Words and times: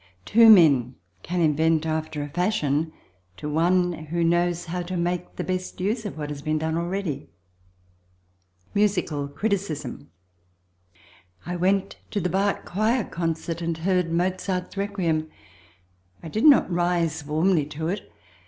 Two 0.25 0.49
men 0.49 0.95
can 1.21 1.41
invent 1.41 1.85
after 1.85 2.23
a 2.23 2.29
fashion 2.29 2.91
to 3.37 3.47
one 3.47 3.93
who 3.93 4.23
knows 4.23 4.65
how 4.65 4.81
to 4.81 4.97
make 4.97 5.35
the 5.35 5.43
best 5.43 5.79
use 5.79 6.07
of 6.07 6.17
what 6.17 6.31
has 6.31 6.41
been 6.41 6.57
done 6.57 6.75
already. 6.75 7.29
Musical 8.73 9.27
Criticism 9.27 10.09
I 11.45 11.55
went 11.55 11.97
to 12.09 12.19
the 12.19 12.29
Bach 12.29 12.65
Choir 12.65 13.03
concert 13.03 13.61
and 13.61 13.77
heard 13.77 14.11
Mozart's 14.11 14.75
Requiem. 14.75 15.29
I 16.23 16.29
did 16.29 16.45
not 16.45 16.71
rise 16.73 17.23
warmly 17.23 17.67
to 17.67 17.89
it. 17.89 18.11